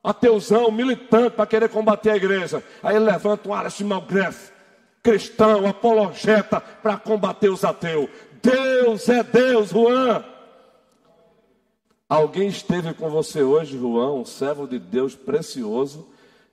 [0.03, 2.63] ateuzão, militante, para querer combater a igreja.
[2.81, 4.51] Aí ele levanta um Alice Malgrave,
[5.03, 8.09] cristão, apologeta, para combater os ateus.
[8.43, 10.21] Deus é Deus, Juan.
[12.09, 16.05] Alguém esteve com você hoje, Juan, um servo de Deus precioso,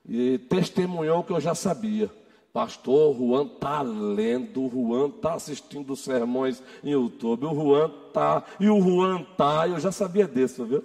[0.09, 2.09] e testemunhou que eu já sabia.
[2.53, 8.45] Pastor, o Juan está lendo, o Juan está assistindo sermões em YouTube, o Juan está,
[8.61, 10.85] e o Juan está, eu já sabia disso, viu?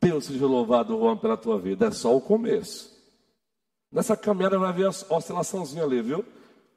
[0.00, 1.86] Deus seja louvado, Juan, pela tua vida.
[1.86, 2.96] É só o começo.
[3.92, 6.24] Nessa caminhada vai haver a oscilaçãozinha ali, viu?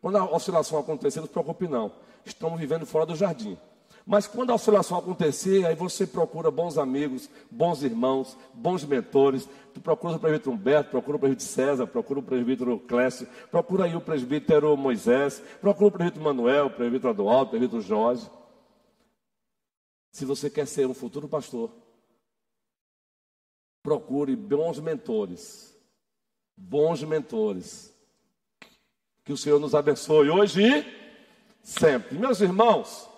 [0.01, 1.91] Quando a oscilação acontecer, não se preocupe não
[2.25, 3.57] estamos vivendo fora do jardim.
[4.05, 9.47] Mas quando a oscilação acontecer, aí você procura bons amigos, bons irmãos, bons mentores.
[9.71, 13.95] Tu procura o presbítero Humberto, procura o presbítero César, procura o presbítero Clécio, procura aí
[13.95, 18.27] o presbítero Moisés, procura o presbítero Manuel, o presbítero Adualdo, o presbítero Jorge.
[20.11, 21.71] Se você quer ser um futuro pastor,
[23.83, 25.77] procure bons mentores.
[26.57, 27.95] Bons mentores.
[29.23, 30.98] Que o Senhor nos abençoe hoje
[31.63, 32.17] sempre.
[32.17, 33.09] Meus irmãos,